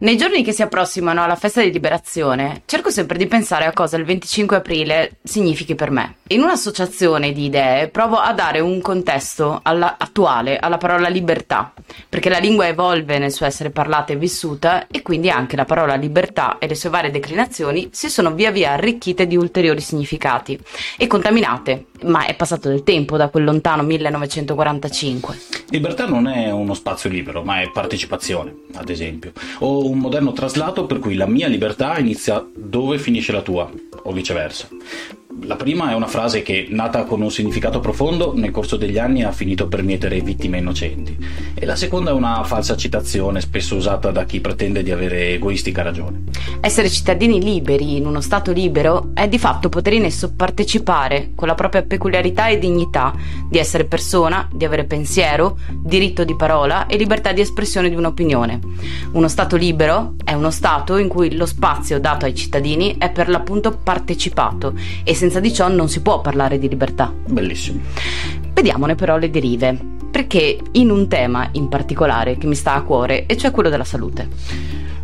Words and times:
Nei 0.00 0.16
giorni 0.16 0.42
che 0.42 0.52
si 0.52 0.62
approssimano 0.62 1.22
alla 1.22 1.36
festa 1.36 1.60
di 1.60 1.70
liberazione, 1.70 2.62
cerco 2.64 2.88
sempre 2.88 3.18
di 3.18 3.26
pensare 3.26 3.66
a 3.66 3.74
cosa 3.74 3.98
il 3.98 4.06
25 4.06 4.56
aprile 4.56 5.18
significhi 5.22 5.74
per 5.74 5.90
me. 5.90 6.14
In 6.28 6.40
un'associazione 6.40 7.32
di 7.32 7.44
idee 7.44 7.88
provo 7.88 8.16
a 8.16 8.32
dare 8.32 8.60
un 8.60 8.80
contesto 8.80 9.60
alla, 9.62 9.96
attuale 9.98 10.58
alla 10.58 10.78
parola 10.78 11.08
libertà, 11.08 11.74
perché 12.08 12.30
la 12.30 12.38
lingua 12.38 12.66
evolve 12.66 13.18
nel 13.18 13.30
suo 13.30 13.44
essere 13.44 13.68
parlata 13.68 14.14
e 14.14 14.16
vissuta 14.16 14.86
e 14.86 15.02
quindi 15.02 15.28
anche 15.28 15.54
la 15.54 15.66
parola 15.66 15.96
libertà 15.96 16.56
e 16.58 16.66
le 16.66 16.76
sue 16.76 16.88
varie 16.88 17.10
declinazioni 17.10 17.90
si 17.92 18.08
sono 18.08 18.32
via 18.32 18.50
via 18.50 18.72
arricchite 18.72 19.26
di 19.26 19.36
ulteriori 19.36 19.82
significati 19.82 20.58
e 20.96 21.06
contaminate, 21.08 21.88
ma 22.04 22.24
è 22.24 22.34
passato 22.34 22.70
del 22.70 22.84
tempo 22.84 23.18
da 23.18 23.28
quel 23.28 23.44
lontano 23.44 23.82
1945. 23.82 25.59
Libertà 25.70 26.04
non 26.04 26.26
è 26.26 26.50
uno 26.50 26.74
spazio 26.74 27.08
libero, 27.08 27.44
ma 27.44 27.60
è 27.60 27.70
partecipazione, 27.70 28.52
ad 28.74 28.90
esempio, 28.90 29.32
o 29.60 29.88
un 29.88 29.98
moderno 29.98 30.32
traslato 30.32 30.84
per 30.84 30.98
cui 30.98 31.14
la 31.14 31.26
mia 31.26 31.46
libertà 31.46 31.96
inizia 31.98 32.44
dove 32.52 32.98
finisce 32.98 33.30
la 33.30 33.42
tua, 33.42 33.70
o 34.02 34.12
viceversa. 34.12 34.68
La 35.44 35.56
prima 35.56 35.90
è 35.90 35.94
una 35.94 36.06
frase 36.06 36.42
che, 36.42 36.66
nata 36.70 37.04
con 37.04 37.22
un 37.22 37.30
significato 37.30 37.80
profondo, 37.80 38.32
nel 38.34 38.50
corso 38.50 38.76
degli 38.76 38.98
anni 38.98 39.22
ha 39.22 39.32
finito 39.32 39.68
per 39.68 39.82
mietere 39.82 40.20
vittime 40.20 40.58
innocenti. 40.58 41.16
E 41.54 41.64
la 41.66 41.76
seconda 41.76 42.10
è 42.10 42.12
una 42.12 42.44
falsa 42.44 42.76
citazione, 42.76 43.40
spesso 43.40 43.74
usata 43.74 44.10
da 44.10 44.24
chi 44.24 44.40
pretende 44.40 44.82
di 44.82 44.90
avere 44.90 45.30
egoistica 45.30 45.82
ragione. 45.82 46.24
Essere 46.60 46.90
cittadini 46.90 47.42
liberi 47.42 47.96
in 47.96 48.06
uno 48.06 48.20
Stato 48.20 48.52
libero 48.52 49.10
è 49.14 49.28
di 49.28 49.38
fatto 49.38 49.70
poter 49.70 49.94
in 49.94 50.04
esso 50.04 50.34
partecipare 50.34 51.30
con 51.34 51.48
la 51.48 51.54
propria 51.54 51.82
peculiarità 51.82 52.48
e 52.48 52.58
dignità 52.58 53.14
di 53.48 53.58
essere 53.58 53.86
persona, 53.86 54.46
di 54.52 54.64
avere 54.64 54.84
pensiero, 54.84 55.58
diritto 55.70 56.24
di 56.24 56.36
parola 56.36 56.86
e 56.86 56.96
libertà 56.96 57.32
di 57.32 57.40
espressione 57.40 57.88
di 57.88 57.96
un'opinione. 57.96 58.60
Uno 59.12 59.28
Stato 59.28 59.56
libero 59.56 60.14
è 60.22 60.34
uno 60.34 60.50
Stato 60.50 60.98
in 60.98 61.08
cui 61.08 61.34
lo 61.34 61.46
spazio 61.46 61.98
dato 61.98 62.26
ai 62.26 62.34
cittadini 62.34 62.96
è 62.98 63.10
per 63.10 63.28
l'appunto 63.28 63.78
partecipato 63.82 64.74
e 65.02 65.14
senza 65.14 65.29
di 65.38 65.52
ciò 65.52 65.68
non 65.68 65.88
si 65.88 66.02
può 66.02 66.20
parlare 66.20 66.58
di 66.58 66.68
libertà. 66.68 67.12
Bellissimo. 67.26 67.82
Vediamone 68.52 68.96
però 68.96 69.16
le 69.16 69.30
derive, 69.30 69.78
perché 70.10 70.58
in 70.72 70.90
un 70.90 71.06
tema 71.06 71.48
in 71.52 71.68
particolare 71.68 72.36
che 72.36 72.48
mi 72.48 72.56
sta 72.56 72.74
a 72.74 72.82
cuore, 72.82 73.26
e 73.26 73.36
cioè 73.36 73.52
quello 73.52 73.68
della 73.68 73.84
salute. 73.84 74.28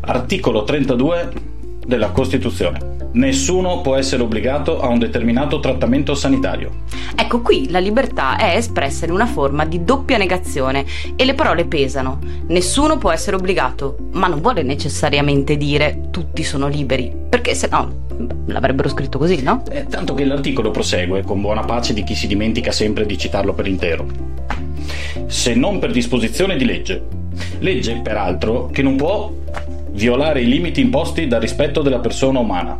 Articolo 0.00 0.64
32 0.64 1.54
della 1.86 2.10
Costituzione. 2.10 2.94
Nessuno 3.12 3.80
può 3.80 3.96
essere 3.96 4.22
obbligato 4.22 4.80
a 4.80 4.88
un 4.88 4.98
determinato 4.98 5.58
trattamento 5.58 6.14
sanitario. 6.14 6.82
Ecco 7.14 7.40
qui 7.40 7.70
la 7.70 7.78
libertà 7.78 8.36
è 8.36 8.56
espressa 8.56 9.06
in 9.06 9.12
una 9.12 9.24
forma 9.24 9.64
di 9.64 9.84
doppia 9.84 10.18
negazione 10.18 10.84
e 11.14 11.24
le 11.24 11.34
parole 11.34 11.64
pesano. 11.64 12.18
Nessuno 12.48 12.98
può 12.98 13.10
essere 13.10 13.36
obbligato, 13.36 13.96
ma 14.12 14.26
non 14.26 14.42
vuole 14.42 14.62
necessariamente 14.62 15.56
dire 15.56 16.08
tutti 16.10 16.42
sono 16.42 16.68
liberi, 16.68 17.10
perché 17.30 17.54
se 17.54 17.68
no 17.70 18.04
l'avrebbero 18.46 18.88
scritto 18.88 19.18
così, 19.18 19.42
no? 19.42 19.62
Eh, 19.70 19.86
tanto 19.86 20.14
che 20.14 20.24
l'articolo 20.24 20.70
prosegue 20.70 21.22
con 21.22 21.40
buona 21.40 21.64
pace 21.64 21.92
di 21.92 22.04
chi 22.04 22.14
si 22.14 22.26
dimentica 22.26 22.72
sempre 22.72 23.06
di 23.06 23.16
citarlo 23.18 23.52
per 23.52 23.66
intero. 23.66 24.06
Se 25.26 25.54
non 25.54 25.78
per 25.78 25.92
disposizione 25.92 26.56
di 26.56 26.64
legge. 26.64 27.02
Legge, 27.58 28.00
peraltro, 28.02 28.66
che 28.66 28.82
non 28.82 28.96
può 28.96 29.30
violare 29.96 30.42
i 30.42 30.46
limiti 30.46 30.82
imposti 30.82 31.26
dal 31.26 31.40
rispetto 31.40 31.80
della 31.80 31.98
persona 31.98 32.38
umana. 32.38 32.78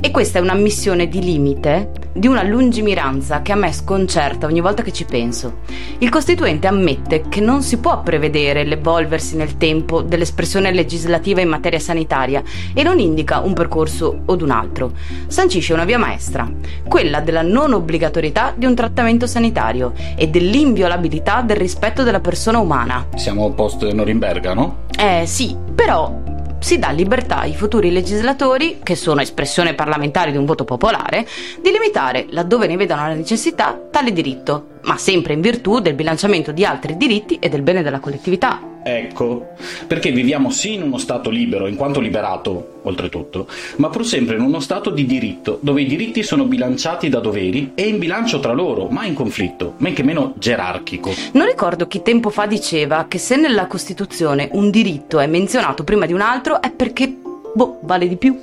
E 0.00 0.10
questa 0.10 0.38
è 0.38 0.42
un'ammissione 0.42 1.06
di 1.06 1.22
limite 1.22 1.90
di 2.12 2.26
una 2.26 2.42
lungimiranza 2.42 3.42
che 3.42 3.52
a 3.52 3.56
me 3.56 3.72
sconcerta 3.72 4.46
ogni 4.46 4.60
volta 4.60 4.82
che 4.82 4.92
ci 4.92 5.04
penso. 5.04 5.58
Il 5.98 6.08
Costituente 6.08 6.66
ammette 6.66 7.24
che 7.28 7.40
non 7.40 7.62
si 7.62 7.78
può 7.78 8.02
prevedere 8.02 8.64
l'evolversi 8.64 9.36
nel 9.36 9.58
tempo 9.58 10.00
dell'espressione 10.00 10.72
legislativa 10.72 11.42
in 11.42 11.48
materia 11.48 11.78
sanitaria 11.78 12.42
e 12.72 12.82
non 12.82 12.98
indica 12.98 13.40
un 13.40 13.52
percorso 13.52 14.22
o 14.24 14.34
un 14.34 14.50
altro. 14.50 14.92
Sancisce 15.26 15.74
una 15.74 15.84
via 15.84 15.98
maestra, 15.98 16.50
quella 16.88 17.20
della 17.20 17.42
non 17.42 17.74
obbligatorietà 17.74 18.54
di 18.56 18.64
un 18.64 18.74
trattamento 18.74 19.26
sanitario 19.26 19.92
e 20.16 20.28
dell'inviolabilità 20.28 21.42
del 21.42 21.56
rispetto 21.56 22.02
della 22.02 22.20
persona 22.20 22.58
umana. 22.58 23.08
Siamo 23.14 23.50
post 23.52 23.86
Norimberga, 23.90 24.54
no? 24.54 24.84
Eh 24.98 25.26
sì, 25.26 25.54
però 25.74 26.25
si 26.58 26.78
dà 26.78 26.90
libertà 26.90 27.40
ai 27.40 27.54
futuri 27.54 27.92
legislatori, 27.92 28.80
che 28.82 28.96
sono 28.96 29.20
espressione 29.20 29.74
parlamentare 29.74 30.30
di 30.30 30.36
un 30.36 30.44
voto 30.44 30.64
popolare, 30.64 31.26
di 31.60 31.70
limitare, 31.70 32.26
laddove 32.30 32.66
ne 32.66 32.76
vedano 32.76 33.08
la 33.08 33.14
necessità, 33.14 33.78
tale 33.90 34.12
diritto, 34.12 34.74
ma 34.86 34.96
sempre 34.96 35.34
in 35.34 35.40
virtù 35.40 35.80
del 35.80 35.94
bilanciamento 35.94 36.52
di 36.52 36.64
altri 36.64 36.96
diritti 36.96 37.38
e 37.40 37.48
del 37.48 37.62
bene 37.62 37.82
della 37.82 38.00
collettività. 38.00 38.74
Ecco, 38.88 39.48
perché 39.88 40.12
viviamo 40.12 40.48
sì 40.50 40.74
in 40.74 40.82
uno 40.82 40.98
Stato 40.98 41.28
libero, 41.28 41.66
in 41.66 41.74
quanto 41.74 41.98
liberato, 41.98 42.80
oltretutto, 42.82 43.48
ma 43.76 43.88
pur 43.88 44.06
sempre 44.06 44.36
in 44.36 44.42
uno 44.42 44.60
Stato 44.60 44.90
di 44.90 45.04
diritto, 45.04 45.58
dove 45.60 45.82
i 45.82 45.86
diritti 45.86 46.22
sono 46.22 46.44
bilanciati 46.44 47.08
da 47.08 47.18
doveri 47.18 47.72
e 47.74 47.88
in 47.88 47.98
bilancio 47.98 48.38
tra 48.38 48.52
loro, 48.52 48.86
mai 48.86 49.08
in 49.08 49.14
conflitto, 49.14 49.74
men 49.78 49.92
che 49.92 50.04
meno 50.04 50.34
gerarchico. 50.38 51.12
Non 51.32 51.46
ricordo 51.46 51.88
chi 51.88 52.02
tempo 52.02 52.30
fa 52.30 52.46
diceva 52.46 53.06
che 53.08 53.18
se 53.18 53.34
nella 53.34 53.66
Costituzione 53.66 54.50
un 54.52 54.70
diritto 54.70 55.18
è 55.18 55.26
menzionato 55.26 55.82
prima 55.82 56.06
di 56.06 56.12
un 56.12 56.20
altro 56.20 56.62
è 56.62 56.70
perché, 56.70 57.12
boh, 57.54 57.80
vale 57.82 58.06
di 58.06 58.16
più. 58.16 58.38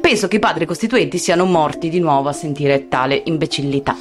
Penso 0.00 0.28
che 0.28 0.36
i 0.36 0.40
padri 0.40 0.64
costituenti 0.64 1.18
siano 1.18 1.44
morti 1.44 1.88
di 1.88 1.98
nuovo 1.98 2.28
a 2.28 2.32
sentire 2.32 2.86
tale 2.86 3.20
imbecillità. 3.24 3.96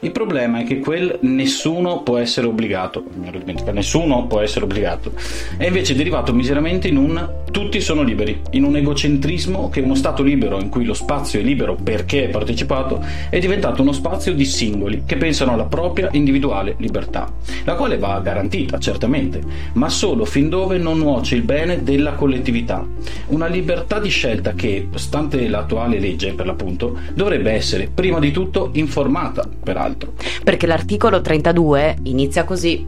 Il 0.00 0.10
problema 0.10 0.60
è 0.60 0.64
che 0.64 0.78
quel 0.78 1.18
nessuno 1.22 2.02
può 2.02 2.18
essere 2.18 2.46
obbligato, 2.46 3.02
mi 3.14 3.28
ero 3.28 3.38
dimenticato, 3.38 3.72
nessuno 3.72 4.26
può 4.26 4.40
essere 4.40 4.66
obbligato, 4.66 5.12
è 5.56 5.66
invece 5.66 5.94
derivato 5.94 6.34
miseramente 6.34 6.86
in 6.86 6.98
un 6.98 7.44
tutti 7.50 7.80
sono 7.80 8.02
liberi, 8.02 8.38
in 8.50 8.64
un 8.64 8.76
egocentrismo 8.76 9.70
che 9.70 9.80
uno 9.80 9.94
Stato 9.94 10.22
libero 10.22 10.60
in 10.60 10.68
cui 10.68 10.84
lo 10.84 10.92
spazio 10.92 11.40
è 11.40 11.42
libero 11.42 11.74
perché 11.74 12.24
è 12.24 12.28
partecipato 12.28 13.02
è 13.30 13.38
diventato 13.38 13.80
uno 13.80 13.92
spazio 13.92 14.34
di 14.34 14.44
singoli 14.44 15.04
che 15.06 15.16
pensano 15.16 15.52
alla 15.52 15.64
propria 15.64 16.10
individuale 16.12 16.74
libertà, 16.78 17.32
la 17.64 17.74
quale 17.74 17.96
va 17.96 18.20
garantita 18.20 18.78
certamente, 18.78 19.40
ma 19.72 19.88
solo 19.88 20.26
fin 20.26 20.50
dove 20.50 20.76
non 20.76 20.98
nuoce 20.98 21.36
il 21.36 21.42
bene 21.42 21.82
della 21.82 22.12
collettività. 22.12 22.86
Una 23.28 23.46
libertà 23.46 23.98
di 23.98 24.10
scelta 24.10 24.52
che, 24.52 24.88
stante 24.96 25.48
l'attuale 25.48 25.98
legge 25.98 26.34
per 26.34 26.44
l'appunto, 26.44 26.98
dovrebbe 27.14 27.52
essere 27.52 27.88
prima 27.92 28.18
di 28.18 28.32
tutto 28.32 28.68
informata, 28.74 29.48
peraltro 29.62 29.85
altro. 29.86 30.12
Perché 30.44 30.66
l'articolo 30.66 31.20
32 31.20 31.96
inizia 32.02 32.44
così. 32.44 32.86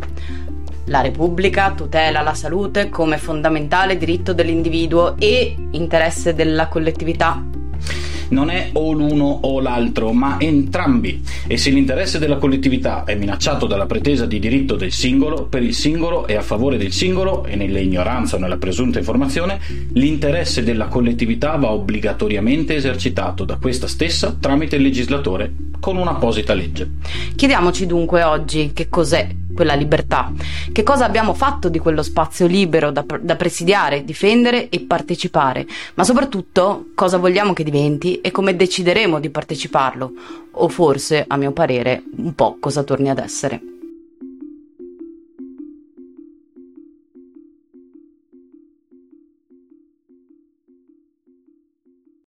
La 0.84 1.00
Repubblica 1.00 1.72
tutela 1.72 2.22
la 2.22 2.34
salute 2.34 2.88
come 2.88 3.18
fondamentale 3.18 3.96
diritto 3.96 4.32
dell'individuo 4.32 5.16
e 5.18 5.54
interesse 5.72 6.34
della 6.34 6.68
collettività 6.68 7.42
non 8.30 8.50
è 8.50 8.70
o 8.72 8.92
l'uno 8.92 9.40
o 9.42 9.60
l'altro, 9.60 10.12
ma 10.12 10.36
entrambi. 10.38 11.22
E 11.46 11.56
se 11.56 11.70
l'interesse 11.70 12.18
della 12.18 12.36
collettività 12.36 13.04
è 13.04 13.14
minacciato 13.14 13.66
dalla 13.66 13.86
pretesa 13.86 14.26
di 14.26 14.38
diritto 14.38 14.76
del 14.76 14.92
singolo, 14.92 15.44
per 15.44 15.62
il 15.62 15.74
singolo 15.74 16.26
e 16.26 16.34
a 16.34 16.42
favore 16.42 16.76
del 16.76 16.92
singolo, 16.92 17.44
e 17.44 17.56
nell'ignoranza 17.56 18.36
o 18.36 18.38
nella 18.38 18.56
presunta 18.56 18.98
informazione, 18.98 19.60
l'interesse 19.92 20.62
della 20.62 20.86
collettività 20.86 21.56
va 21.56 21.70
obbligatoriamente 21.70 22.74
esercitato 22.74 23.44
da 23.44 23.56
questa 23.56 23.86
stessa 23.86 24.36
tramite 24.38 24.76
il 24.76 24.82
legislatore 24.82 25.52
con 25.80 25.96
un'apposita 25.96 26.54
legge. 26.54 26.90
Chiediamoci 27.34 27.86
dunque 27.86 28.22
oggi 28.22 28.72
che 28.72 28.88
cos'è 28.88 29.28
quella 29.58 29.74
libertà. 29.74 30.32
Che 30.70 30.82
cosa 30.84 31.04
abbiamo 31.04 31.34
fatto 31.34 31.68
di 31.68 31.80
quello 31.80 32.04
spazio 32.04 32.46
libero 32.46 32.92
da, 32.92 33.04
da, 33.20 33.34
presidiare, 33.34 34.04
difendere 34.04 34.68
e 34.68 34.78
partecipare, 34.78 35.66
ma 35.94 36.04
soprattutto 36.04 36.90
cosa 36.94 37.16
vogliamo 37.16 37.54
che 37.54 37.64
diventi 37.64 38.20
e 38.20 38.30
come 38.30 38.54
decideremo 38.54 39.18
di 39.18 39.30
parteciparlo, 39.30 40.12
o 40.52 40.68
forse, 40.68 41.24
a 41.26 41.36
mio 41.36 41.50
parere, 41.50 42.04
un 42.18 42.36
po' 42.36 42.58
cosa 42.60 42.84
torni 42.84 43.10
ad 43.10 43.18
essere. 43.18 43.77